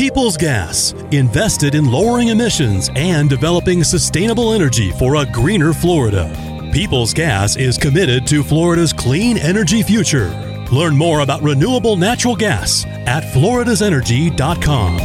People's 0.00 0.38
Gas, 0.38 0.92
invested 1.10 1.74
in 1.74 1.92
lowering 1.92 2.28
emissions 2.28 2.88
and 2.96 3.28
developing 3.28 3.84
sustainable 3.84 4.54
energy 4.54 4.92
for 4.92 5.16
a 5.16 5.26
greener 5.26 5.74
Florida. 5.74 6.70
People's 6.72 7.12
Gas 7.12 7.56
is 7.56 7.76
committed 7.76 8.26
to 8.28 8.42
Florida's 8.42 8.94
clean 8.94 9.36
energy 9.36 9.82
future. 9.82 10.30
Learn 10.72 10.96
more 10.96 11.20
about 11.20 11.42
renewable 11.42 11.96
natural 11.96 12.34
gas 12.34 12.86
at 12.86 13.24
floridasenergy.com. 13.34 14.98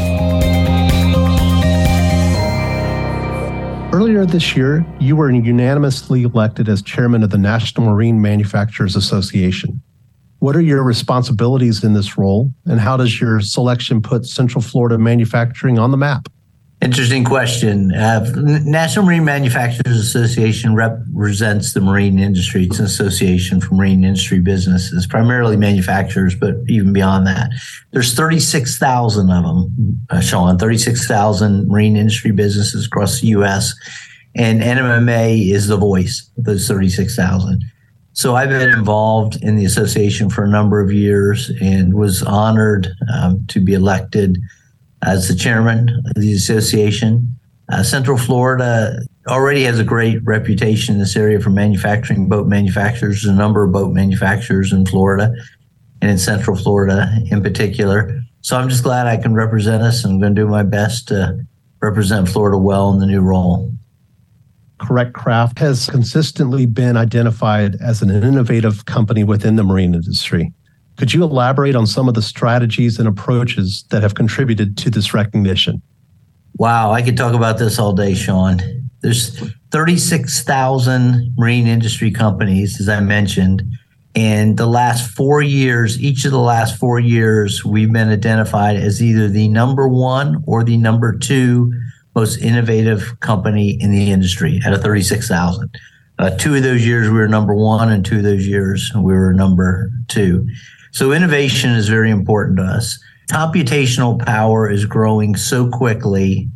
Earlier 3.94 4.26
this 4.26 4.56
year, 4.56 4.86
you 5.02 5.18
were 5.18 5.30
unanimously 5.30 6.24
elected 6.24 6.70
as 6.70 6.82
chairman 6.82 7.22
of 7.22 7.32
the 7.32 7.38
National 7.38 7.88
Marine 7.88 8.22
Manufacturers 8.22 8.96
Association. 8.96 9.82
What 10.40 10.56
are 10.56 10.62
your 10.62 10.84
responsibilities 10.84 11.84
in 11.84 11.94
this 11.94 12.18
role, 12.18 12.54
and 12.66 12.80
how 12.80 12.98
does 12.98 13.20
your 13.20 13.40
selection 13.40 14.02
put 14.02 14.26
Central 14.26 14.62
Florida 14.62 14.98
manufacturing 14.98 15.80
on 15.80 15.92
the 15.92 15.98
map? 15.98 16.28
Interesting 16.82 17.24
question. 17.24 17.94
Uh, 17.96 18.32
National 18.36 19.06
Marine 19.06 19.24
Manufacturers 19.24 19.98
Association 19.98 20.76
represents 20.76 21.74
the 21.74 21.80
marine 21.80 22.20
industry. 22.20 22.66
It's 22.66 22.80
an 22.80 22.86
association 22.86 23.62
for 23.62 23.74
marine 23.76 24.04
industry 24.04 24.40
businesses, 24.40 25.08
primarily 25.08 25.56
manufacturers, 25.56 26.36
but 26.36 26.58
even 26.68 26.92
beyond 26.92 27.26
that. 27.28 27.50
There's 27.92 28.14
36,000 28.14 29.32
of 29.32 29.44
them, 29.44 30.06
uh, 30.10 30.20
Sean, 30.20 30.60
36,000 30.60 31.68
marine 31.68 31.96
industry 31.96 32.32
businesses 32.32 32.86
across 32.86 33.22
the 33.22 33.28
U.S. 33.28 33.74
And 34.36 34.62
NMMA 34.62 35.52
is 35.52 35.68
the 35.68 35.78
voice 35.78 36.30
of 36.38 36.44
those 36.44 36.68
36,000. 36.68 37.64
So 38.16 38.36
I've 38.36 38.50
been 38.50 38.70
involved 38.70 39.38
in 39.44 39.56
the 39.56 39.66
association 39.66 40.30
for 40.30 40.44
a 40.44 40.50
number 40.50 40.82
of 40.82 40.92
years 40.92 41.52
and 41.62 41.94
was 41.94 42.24
honored 42.24 42.88
um, 43.14 43.46
to 43.48 43.60
be 43.60 43.74
elected– 43.74 44.38
as 45.06 45.28
the 45.28 45.36
chairman 45.36 45.90
of 45.90 46.22
the 46.22 46.34
association. 46.34 47.36
Uh, 47.72 47.84
Central 47.84 48.18
Florida 48.18 49.00
already 49.28 49.64
has 49.64 49.80
a 49.80 49.84
great 49.84 50.20
reputation 50.24 50.96
in 50.96 51.00
this 51.00 51.16
area 51.16 51.40
for 51.40 51.50
manufacturing 51.50 52.28
boat 52.28 52.48
manufacturers. 52.48 53.24
There's 53.24 53.34
a 53.34 53.38
number 53.38 53.64
of 53.64 53.72
boat 53.72 53.94
manufacturers 53.94 54.72
in 54.72 54.86
Florida 54.86 55.34
and 56.02 56.12
in 56.12 56.18
Central 56.18 56.56
Florida 56.56 57.10
in 57.32 57.42
particular. 57.42 58.22
So 58.42 58.58
I'm 58.58 58.70
just 58.70 58.84
glad 58.84 59.08
I 59.08 59.18
can 59.18 59.34
represent 59.34 59.82
us 59.82 60.04
and 60.04 60.14
I'm 60.14 60.20
going 60.20 60.36
to 60.36 60.42
do 60.42 60.48
my 60.48 60.64
best 60.64 61.08
to 61.08 61.40
represent 61.82 62.30
Florida 62.30 62.58
well 62.58 62.92
in 62.94 63.00
the 63.00 63.08
new 63.08 63.22
role. 63.22 63.72
Correct 64.78 65.14
Craft 65.14 65.60
has 65.60 65.90
consistently 65.90 66.66
been 66.66 66.98
identified 66.98 67.76
as 67.82 68.02
an 68.02 68.10
innovative 68.10 68.86
company 68.86 69.24
within 69.24 69.56
the 69.56 69.64
marine 69.64 69.94
industry. 69.94 70.54
Could 70.98 71.14
you 71.14 71.24
elaborate 71.24 71.76
on 71.76 71.88
some 71.88 72.08
of 72.08 72.14
the 72.14 72.22
strategies 72.22 73.00
and 73.00 73.08
approaches 73.08 73.86
that 73.90 74.02
have 74.02 74.16
contributed 74.16 74.78
to 74.78 74.90
this 74.90 75.14
recognition? 75.14 75.82
Wow, 76.58 76.92
I 76.92 77.02
could 77.02 77.18
talk 77.18 77.34
about 77.34 77.58
this 77.58 77.80
all 77.80 77.94
day, 77.94 78.14
Sean. 78.14 78.62
There's 79.02 79.38
36,000 79.72 81.36
marine 81.38 81.68
industry 81.68 82.12
companies, 82.12 82.80
as 82.80 82.88
I 82.88 83.02
mentioned. 83.02 83.64
And 84.16 84.58
the 84.58 84.66
last 84.66 85.12
four 85.12 85.42
years, 85.42 86.02
each 86.02 86.24
of 86.24 86.32
the 86.32 86.40
last 86.40 86.80
four 86.80 87.00
years, 87.00 87.66
we've 87.66 87.92
been 87.92 88.08
identified 88.08 88.78
as 88.78 89.04
either 89.04 89.28
the 89.28 89.50
number 89.50 89.90
one 89.90 90.42
or 90.48 90.64
the 90.64 90.78
number 90.78 91.18
two 91.18 91.74
most 92.16 92.38
innovative 92.38 93.20
company 93.20 93.78
in 93.82 93.92
the 93.92 94.12
industry 94.12 94.62
out 94.66 94.74
of 94.74 94.82
36,000. 94.82 95.70
Uh, 96.18 96.30
two 96.38 96.56
of 96.56 96.64
those 96.64 96.86
years 96.86 97.10
we 97.10 97.18
were 97.18 97.28
number 97.28 97.54
one, 97.54 97.92
and 97.92 98.06
two 98.06 98.18
of 98.18 98.24
those 98.24 98.48
years 98.48 98.90
we 98.96 99.14
were 99.14 99.34
number 99.34 99.92
two. 100.08 100.48
So 100.92 101.12
innovation 101.12 101.72
is 101.72 101.90
very 101.90 102.10
important 102.10 102.58
to 102.58 102.64
us. 102.64 102.98
Computational 103.30 104.24
power 104.24 104.70
is 104.70 104.86
growing 104.86 105.36
so 105.36 105.70
quickly 105.70 106.50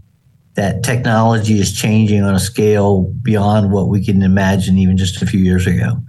that 0.54 0.84
technology 0.84 1.60
is 1.60 1.74
changing 1.74 2.24
on 2.24 2.36
a 2.36 2.40
scale 2.40 3.04
beyond 3.22 3.72
what 3.72 3.90
we 3.90 4.04
can 4.04 4.22
imagine 4.22 4.78
even 4.78 4.98
just 4.98 5.22
a 5.22 5.26
few 5.26 5.40
years 5.40 5.68
ago. 5.68 6.02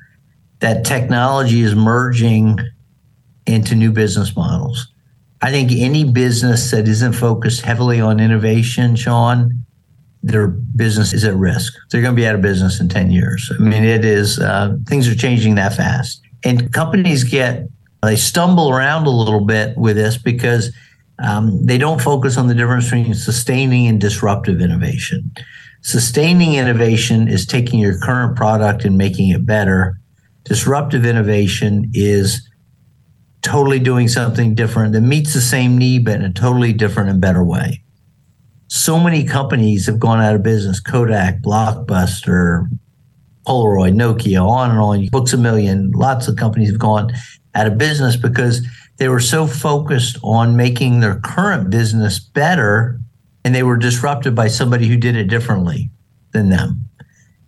That 0.60 0.84
technology 0.84 1.62
is 1.62 1.74
merging 1.74 2.58
into 3.46 3.74
new 3.74 3.90
business 3.90 4.36
models. 4.36 4.92
I 5.42 5.50
think 5.50 5.70
any 5.72 6.04
business 6.04 6.70
that 6.70 6.86
isn't 6.86 7.14
focused 7.14 7.62
heavily 7.62 8.00
on 8.00 8.20
innovation, 8.20 8.94
Sean, 8.94 9.64
their 10.22 10.48
business 10.48 11.14
is 11.14 11.24
at 11.24 11.34
risk. 11.34 11.72
They're 11.90 12.02
going 12.02 12.14
to 12.14 12.20
be 12.20 12.26
out 12.26 12.34
of 12.34 12.42
business 12.42 12.78
in 12.78 12.88
10 12.88 13.10
years. 13.10 13.50
I 13.58 13.62
mean, 13.62 13.84
it 13.84 14.04
is, 14.04 14.38
uh, 14.38 14.76
things 14.86 15.08
are 15.08 15.14
changing 15.14 15.54
that 15.54 15.74
fast. 15.74 16.20
And 16.44 16.72
companies 16.72 17.24
get 17.24 17.68
they 18.02 18.16
stumble 18.16 18.70
around 18.70 19.06
a 19.06 19.10
little 19.10 19.44
bit 19.44 19.76
with 19.76 19.96
this 19.96 20.16
because 20.16 20.74
um, 21.22 21.64
they 21.66 21.76
don't 21.76 22.00
focus 22.00 22.38
on 22.38 22.46
the 22.46 22.54
difference 22.54 22.86
between 22.86 23.14
sustaining 23.14 23.86
and 23.86 24.00
disruptive 24.00 24.60
innovation. 24.60 25.30
Sustaining 25.82 26.54
innovation 26.54 27.28
is 27.28 27.46
taking 27.46 27.78
your 27.78 27.98
current 27.98 28.36
product 28.36 28.84
and 28.84 28.96
making 28.96 29.28
it 29.30 29.44
better. 29.44 29.98
Disruptive 30.44 31.04
innovation 31.04 31.90
is 31.92 32.48
totally 33.42 33.78
doing 33.78 34.08
something 34.08 34.54
different 34.54 34.92
that 34.92 35.00
meets 35.00 35.32
the 35.32 35.40
same 35.40 35.78
need, 35.78 36.04
but 36.04 36.16
in 36.16 36.22
a 36.22 36.32
totally 36.32 36.72
different 36.72 37.10
and 37.10 37.20
better 37.20 37.42
way. 37.42 37.82
So 38.68 39.00
many 39.00 39.24
companies 39.24 39.86
have 39.86 39.98
gone 39.98 40.20
out 40.20 40.34
of 40.34 40.42
business 40.42 40.78
Kodak, 40.78 41.40
Blockbuster, 41.42 42.68
Polaroid, 43.46 43.94
Nokia, 43.94 44.46
on 44.46 44.70
and 44.70 44.78
on, 44.78 45.06
Books 45.08 45.32
a 45.32 45.36
Million, 45.36 45.90
lots 45.92 46.28
of 46.28 46.36
companies 46.36 46.70
have 46.70 46.78
gone 46.78 47.12
out 47.54 47.66
of 47.66 47.78
business 47.78 48.16
because 48.16 48.64
they 48.98 49.08
were 49.08 49.20
so 49.20 49.46
focused 49.46 50.18
on 50.22 50.56
making 50.56 51.00
their 51.00 51.18
current 51.20 51.70
business 51.70 52.18
better 52.18 53.00
and 53.44 53.54
they 53.54 53.62
were 53.62 53.76
disrupted 53.76 54.34
by 54.34 54.46
somebody 54.46 54.86
who 54.86 54.96
did 54.96 55.16
it 55.16 55.24
differently 55.24 55.90
than 56.32 56.50
them 56.50 56.84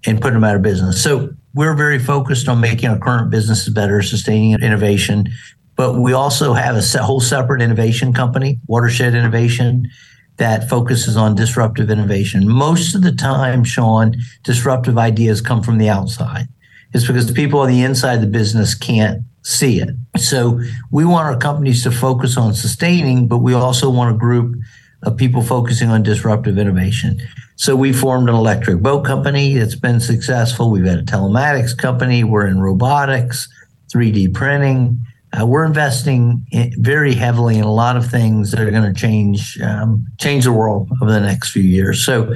and 0.07 0.21
put 0.21 0.33
them 0.33 0.43
out 0.43 0.57
of 0.57 0.63
business. 0.63 1.03
So 1.03 1.35
we're 1.55 1.75
very 1.75 1.99
focused 1.99 2.49
on 2.49 2.61
making 2.61 2.89
our 2.89 2.99
current 2.99 3.31
businesses 3.31 3.73
better, 3.73 4.03
sustaining 4.03 4.55
innovation. 4.55 5.29
But 5.77 5.95
we 5.95 6.13
also 6.13 6.53
have 6.53 6.77
a 6.77 7.03
whole 7.03 7.21
separate 7.21 7.63
innovation 7.63 8.13
company, 8.13 8.61
Watershed 8.67 9.15
Innovation, 9.15 9.89
that 10.37 10.69
focuses 10.69 11.17
on 11.17 11.35
disruptive 11.35 11.91
innovation. 11.91 12.49
Most 12.49 12.95
of 12.95 13.03
the 13.03 13.13
time, 13.13 13.65
Sean, 13.65 14.15
disruptive 14.43 14.99
ideas 14.99 15.41
come 15.41 15.63
from 15.63 15.79
the 15.79 15.89
outside. 15.89 16.49
It's 16.93 17.07
because 17.07 17.27
the 17.27 17.33
people 17.33 17.61
on 17.61 17.69
the 17.69 17.83
inside 17.83 18.15
of 18.15 18.21
the 18.21 18.27
business 18.27 18.75
can't 18.75 19.23
see 19.43 19.81
it. 19.81 19.91
So 20.17 20.61
we 20.91 21.05
want 21.05 21.27
our 21.27 21.37
companies 21.37 21.83
to 21.85 21.91
focus 21.91 22.37
on 22.37 22.55
sustaining, 22.55 23.29
but 23.29 23.39
we 23.39 23.55
also 23.55 23.91
want 23.91 24.15
a 24.15 24.19
group 24.19 24.57
of 25.03 25.17
people 25.17 25.43
focusing 25.43 25.91
on 25.91 26.03
disruptive 26.03 26.59
innovation. 26.59 27.21
So 27.57 27.75
we 27.77 27.93
formed 27.93 28.29
an 28.29 28.35
electric 28.35 28.81
boat 28.81 29.05
company 29.05 29.55
that's 29.55 29.75
been 29.75 30.01
successful. 30.01 30.71
We've 30.71 30.85
had 30.85 30.99
a 30.99 31.05
telematics 31.05 31.77
company. 31.77 32.25
We're 32.25 32.47
in 32.47 32.61
robotics, 32.61 33.49
3D 33.93 34.33
printing. 34.35 35.05
Uh, 35.39 35.47
we're 35.47 35.65
investing 35.65 36.47
in, 36.53 36.73
very 36.83 37.15
heavily 37.15 37.57
in 37.57 37.65
a 37.65 37.73
lot 37.73 37.97
of 37.97 38.11
things 38.11 38.51
that 38.51 38.61
are 38.61 38.71
going 38.71 38.93
to 38.93 38.99
change 38.99 39.59
um, 39.61 40.07
change 40.19 40.45
the 40.45 40.53
world 40.53 40.91
over 41.01 41.11
the 41.11 41.21
next 41.21 41.51
few 41.51 41.63
years. 41.63 42.05
So 42.05 42.35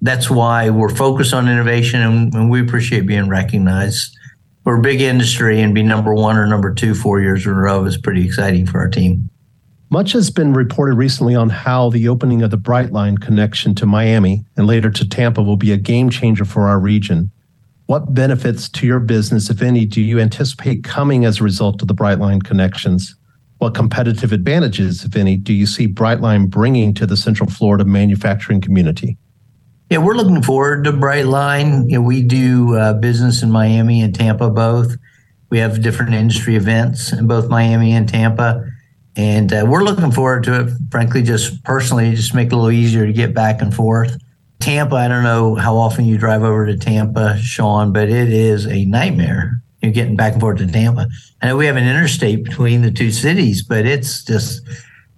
that's 0.00 0.30
why 0.30 0.70
we're 0.70 0.94
focused 0.94 1.34
on 1.34 1.48
innovation, 1.48 2.00
and, 2.00 2.34
and 2.34 2.50
we 2.50 2.60
appreciate 2.60 3.06
being 3.06 3.28
recognized 3.28 4.16
we're 4.64 4.78
a 4.78 4.82
big 4.82 5.00
industry 5.00 5.60
and 5.60 5.74
be 5.74 5.82
number 5.82 6.14
one 6.14 6.36
or 6.36 6.46
number 6.46 6.72
two 6.72 6.94
four 6.94 7.20
years 7.20 7.46
in 7.46 7.52
a 7.52 7.54
row 7.54 7.84
is 7.84 7.96
pretty 7.96 8.24
exciting 8.24 8.66
for 8.66 8.78
our 8.78 8.88
team. 8.88 9.28
Much 9.90 10.12
has 10.12 10.30
been 10.30 10.52
reported 10.52 10.94
recently 10.94 11.34
on 11.34 11.48
how 11.48 11.90
the 11.90 12.08
opening 12.08 12.42
of 12.42 12.50
the 12.50 12.58
Brightline 12.58 13.20
connection 13.20 13.74
to 13.74 13.86
Miami 13.86 14.44
and 14.56 14.66
later 14.66 14.90
to 14.90 15.08
Tampa 15.08 15.42
will 15.42 15.56
be 15.56 15.72
a 15.72 15.76
game 15.76 16.10
changer 16.10 16.44
for 16.44 16.68
our 16.68 16.78
region. 16.78 17.30
What 17.90 18.14
benefits 18.14 18.68
to 18.68 18.86
your 18.86 19.00
business, 19.00 19.50
if 19.50 19.62
any, 19.62 19.84
do 19.84 20.00
you 20.00 20.20
anticipate 20.20 20.84
coming 20.84 21.24
as 21.24 21.40
a 21.40 21.42
result 21.42 21.82
of 21.82 21.88
the 21.88 21.94
Brightline 21.94 22.40
connections? 22.40 23.16
What 23.58 23.74
competitive 23.74 24.32
advantages, 24.32 25.04
if 25.04 25.16
any, 25.16 25.36
do 25.36 25.52
you 25.52 25.66
see 25.66 25.88
Brightline 25.88 26.48
bringing 26.48 26.94
to 26.94 27.04
the 27.04 27.16
Central 27.16 27.50
Florida 27.50 27.84
manufacturing 27.84 28.60
community? 28.60 29.18
Yeah, 29.90 29.98
we're 29.98 30.14
looking 30.14 30.40
forward 30.40 30.84
to 30.84 30.92
Brightline. 30.92 31.90
You 31.90 31.96
know, 31.96 32.02
we 32.02 32.22
do 32.22 32.76
uh, 32.76 32.92
business 32.92 33.42
in 33.42 33.50
Miami 33.50 34.02
and 34.02 34.14
Tampa 34.14 34.50
both. 34.50 34.96
We 35.50 35.58
have 35.58 35.82
different 35.82 36.14
industry 36.14 36.54
events 36.54 37.12
in 37.12 37.26
both 37.26 37.48
Miami 37.48 37.90
and 37.90 38.08
Tampa. 38.08 38.64
And 39.16 39.52
uh, 39.52 39.66
we're 39.66 39.82
looking 39.82 40.12
forward 40.12 40.44
to 40.44 40.60
it, 40.60 40.72
frankly, 40.92 41.24
just 41.24 41.64
personally, 41.64 42.14
just 42.14 42.36
make 42.36 42.46
it 42.46 42.52
a 42.52 42.56
little 42.56 42.70
easier 42.70 43.04
to 43.04 43.12
get 43.12 43.34
back 43.34 43.60
and 43.60 43.74
forth. 43.74 44.16
Tampa, 44.60 44.96
I 44.96 45.08
don't 45.08 45.24
know 45.24 45.54
how 45.54 45.76
often 45.76 46.04
you 46.04 46.18
drive 46.18 46.42
over 46.42 46.66
to 46.66 46.76
Tampa, 46.76 47.38
Sean, 47.38 47.92
but 47.92 48.08
it 48.08 48.32
is 48.32 48.66
a 48.66 48.84
nightmare. 48.84 49.62
You're 49.82 49.92
getting 49.92 50.16
back 50.16 50.32
and 50.32 50.40
forth 50.40 50.58
to 50.58 50.66
Tampa. 50.66 51.08
I 51.40 51.46
know 51.46 51.56
we 51.56 51.66
have 51.66 51.76
an 51.76 51.88
interstate 51.88 52.44
between 52.44 52.82
the 52.82 52.90
two 52.90 53.10
cities, 53.10 53.62
but 53.62 53.86
it's 53.86 54.22
just 54.22 54.60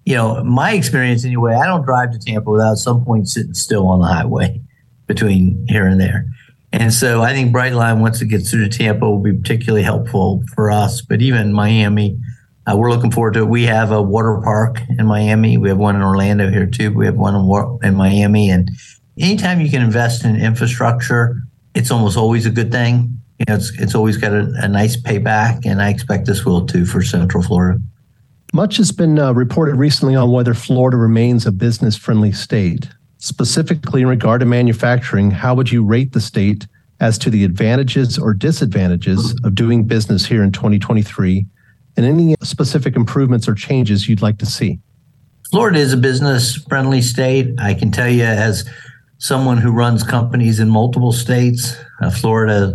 you 0.04 0.14
know, 0.14 0.42
my 0.42 0.72
experience 0.72 1.24
anyway, 1.24 1.54
I 1.54 1.66
don't 1.66 1.84
drive 1.84 2.12
to 2.12 2.18
Tampa 2.18 2.50
without 2.50 2.76
some 2.76 3.04
point 3.04 3.28
sitting 3.28 3.54
still 3.54 3.86
on 3.86 4.00
the 4.00 4.06
highway 4.06 4.60
between 5.06 5.64
here 5.68 5.86
and 5.86 6.00
there. 6.00 6.26
And 6.72 6.92
so 6.92 7.22
I 7.22 7.32
think 7.32 7.54
Brightline, 7.54 8.00
once 8.00 8.20
it 8.22 8.26
gets 8.26 8.50
through 8.50 8.68
to 8.68 8.78
Tampa, 8.78 9.08
will 9.08 9.20
be 9.20 9.32
particularly 9.32 9.82
helpful 9.82 10.42
for 10.54 10.70
us. 10.70 11.02
But 11.02 11.20
even 11.20 11.52
Miami, 11.52 12.18
uh, 12.66 12.76
we're 12.76 12.90
looking 12.90 13.10
forward 13.10 13.34
to 13.34 13.40
it. 13.40 13.48
We 13.48 13.64
have 13.64 13.92
a 13.92 14.00
water 14.00 14.40
park 14.42 14.80
in 14.88 15.06
Miami. 15.06 15.58
We 15.58 15.68
have 15.68 15.78
one 15.78 15.96
in 15.96 16.02
Orlando 16.02 16.50
here 16.50 16.66
too. 16.66 16.92
We 16.92 17.06
have 17.06 17.16
one 17.16 17.34
in, 17.34 17.78
in 17.88 17.94
Miami. 17.94 18.50
And 18.50 18.70
anytime 19.18 19.60
you 19.60 19.70
can 19.70 19.82
invest 19.82 20.24
in 20.24 20.36
infrastructure, 20.36 21.36
it's 21.74 21.90
almost 21.90 22.16
always 22.16 22.46
a 22.46 22.50
good 22.50 22.70
thing. 22.70 23.18
You 23.38 23.44
know, 23.48 23.54
it's, 23.56 23.72
it's 23.78 23.94
always 23.94 24.16
got 24.16 24.32
a, 24.32 24.52
a 24.56 24.68
nice 24.68 24.96
payback. 24.96 25.64
And 25.64 25.82
I 25.82 25.88
expect 25.88 26.26
this 26.26 26.44
will 26.44 26.66
too 26.66 26.84
for 26.84 27.02
Central 27.02 27.42
Florida. 27.42 27.80
Much 28.54 28.76
has 28.76 28.92
been 28.92 29.18
uh, 29.18 29.32
reported 29.32 29.76
recently 29.76 30.14
on 30.14 30.30
whether 30.30 30.52
Florida 30.52 30.96
remains 30.96 31.46
a 31.46 31.52
business 31.52 31.96
friendly 31.96 32.32
state. 32.32 32.88
Specifically, 33.16 34.02
in 34.02 34.08
regard 34.08 34.40
to 34.40 34.46
manufacturing, 34.46 35.30
how 35.30 35.54
would 35.54 35.72
you 35.72 35.84
rate 35.84 36.12
the 36.12 36.20
state 36.20 36.66
as 37.00 37.16
to 37.18 37.30
the 37.30 37.44
advantages 37.44 38.18
or 38.18 38.34
disadvantages 38.34 39.34
of 39.44 39.54
doing 39.54 39.84
business 39.84 40.26
here 40.26 40.42
in 40.42 40.52
2023 40.52 41.46
and 41.96 42.06
any 42.06 42.34
specific 42.42 42.94
improvements 42.94 43.48
or 43.48 43.54
changes 43.54 44.08
you'd 44.08 44.22
like 44.22 44.38
to 44.38 44.46
see? 44.46 44.78
Florida 45.50 45.78
is 45.78 45.92
a 45.92 45.96
business 45.96 46.56
friendly 46.68 47.02
state. 47.02 47.54
I 47.58 47.74
can 47.74 47.90
tell 47.90 48.08
you, 48.08 48.24
as 48.24 48.68
someone 49.22 49.56
who 49.56 49.70
runs 49.70 50.02
companies 50.02 50.58
in 50.58 50.68
multiple 50.68 51.12
states, 51.12 51.76
uh, 52.00 52.10
Florida 52.10 52.74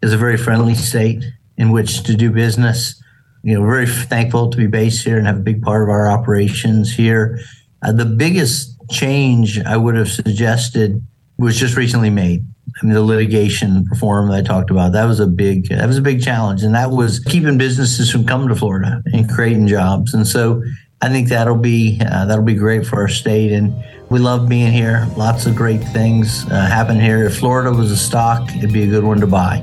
is 0.00 0.12
a 0.12 0.16
very 0.16 0.36
friendly 0.36 0.74
state 0.74 1.24
in 1.56 1.72
which 1.72 2.04
to 2.04 2.14
do 2.14 2.30
business. 2.30 3.02
You 3.42 3.54
know, 3.54 3.66
very 3.66 3.88
thankful 3.88 4.48
to 4.48 4.56
be 4.56 4.68
based 4.68 5.04
here 5.04 5.18
and 5.18 5.26
have 5.26 5.38
a 5.38 5.40
big 5.40 5.60
part 5.60 5.82
of 5.82 5.88
our 5.88 6.08
operations 6.08 6.94
here. 6.94 7.40
Uh, 7.82 7.90
the 7.90 8.04
biggest 8.04 8.76
change 8.90 9.60
I 9.60 9.76
would 9.76 9.96
have 9.96 10.08
suggested 10.08 11.02
was 11.36 11.58
just 11.58 11.76
recently 11.76 12.10
made. 12.10 12.46
I 12.80 12.86
mean, 12.86 12.94
the 12.94 13.02
litigation 13.02 13.84
reform 13.90 14.28
that 14.28 14.36
I 14.36 14.42
talked 14.42 14.70
about 14.70 14.92
that 14.92 15.04
was 15.04 15.18
a 15.18 15.26
big 15.26 15.68
that 15.68 15.86
was 15.86 15.98
a 15.98 16.02
big 16.02 16.22
challenge, 16.22 16.62
and 16.62 16.76
that 16.76 16.92
was 16.92 17.18
keeping 17.18 17.58
businesses 17.58 18.08
from 18.08 18.24
coming 18.24 18.48
to 18.48 18.54
Florida 18.54 19.02
and 19.12 19.28
creating 19.28 19.66
jobs. 19.66 20.14
And 20.14 20.28
so, 20.28 20.62
I 21.00 21.08
think 21.08 21.28
that'll 21.28 21.56
be 21.56 22.00
uh, 22.04 22.26
that'll 22.26 22.44
be 22.44 22.54
great 22.54 22.86
for 22.86 23.00
our 23.00 23.08
state, 23.08 23.52
and 23.52 23.72
we 24.10 24.18
love 24.18 24.48
being 24.48 24.72
here. 24.72 25.08
Lots 25.16 25.46
of 25.46 25.54
great 25.54 25.78
things 25.78 26.44
uh, 26.50 26.66
happen 26.66 26.98
here. 26.98 27.24
If 27.24 27.38
Florida 27.38 27.70
was 27.70 27.92
a 27.92 27.96
stock, 27.96 28.48
it'd 28.56 28.72
be 28.72 28.82
a 28.82 28.88
good 28.88 29.04
one 29.04 29.20
to 29.20 29.26
buy 29.26 29.60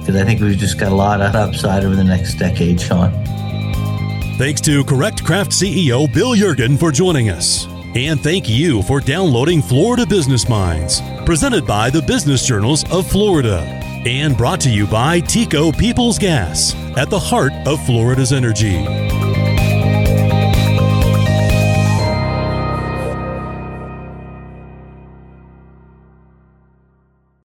because 0.00 0.16
I 0.16 0.24
think 0.24 0.40
we've 0.40 0.58
just 0.58 0.78
got 0.78 0.90
a 0.90 0.94
lot 0.94 1.20
of 1.20 1.34
upside 1.34 1.84
over 1.84 1.94
the 1.94 2.04
next 2.04 2.34
decade, 2.34 2.80
Sean. 2.80 3.12
Thanks 4.36 4.60
to 4.62 4.84
Correct 4.84 5.24
Craft 5.24 5.52
CEO 5.52 6.12
Bill 6.12 6.34
Yeargin 6.34 6.78
for 6.78 6.90
joining 6.90 7.30
us. 7.30 7.66
And 7.94 8.20
thank 8.20 8.48
you 8.48 8.82
for 8.82 8.98
downloading 8.98 9.62
Florida 9.62 10.04
Business 10.04 10.48
Minds, 10.48 11.00
presented 11.24 11.64
by 11.64 11.88
the 11.90 12.02
Business 12.02 12.44
Journals 12.44 12.84
of 12.90 13.08
Florida 13.08 13.60
and 14.06 14.36
brought 14.36 14.60
to 14.62 14.70
you 14.70 14.86
by 14.86 15.20
TECO 15.20 15.72
Peoples 15.72 16.18
Gas 16.18 16.74
at 16.96 17.08
the 17.08 17.18
heart 17.18 17.52
of 17.66 17.84
Florida's 17.86 18.32
energy. 18.32 19.23